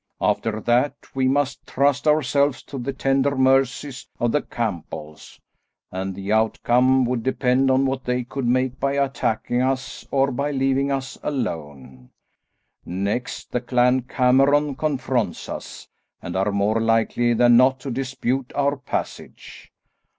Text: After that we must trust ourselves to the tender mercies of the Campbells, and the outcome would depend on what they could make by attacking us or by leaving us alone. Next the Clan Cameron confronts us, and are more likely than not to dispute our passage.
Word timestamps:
After 0.19 0.59
that 0.61 0.95
we 1.13 1.27
must 1.27 1.67
trust 1.67 2.07
ourselves 2.07 2.63
to 2.63 2.79
the 2.79 2.91
tender 2.91 3.35
mercies 3.35 4.07
of 4.19 4.31
the 4.31 4.41
Campbells, 4.41 5.39
and 5.91 6.15
the 6.15 6.33
outcome 6.33 7.05
would 7.05 7.21
depend 7.21 7.69
on 7.69 7.85
what 7.85 8.03
they 8.05 8.23
could 8.23 8.47
make 8.47 8.79
by 8.79 8.93
attacking 8.93 9.61
us 9.61 10.03
or 10.09 10.31
by 10.31 10.49
leaving 10.49 10.91
us 10.91 11.19
alone. 11.21 12.09
Next 12.83 13.51
the 13.51 13.61
Clan 13.61 14.01
Cameron 14.01 14.73
confronts 14.73 15.47
us, 15.47 15.87
and 16.19 16.35
are 16.35 16.51
more 16.51 16.81
likely 16.81 17.35
than 17.35 17.55
not 17.57 17.79
to 17.81 17.91
dispute 17.91 18.51
our 18.55 18.77
passage. 18.77 19.71